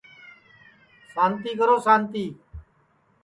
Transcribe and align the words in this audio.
سانتی 1.13 1.51
کرو 1.59 1.75
سانتی 1.85 2.25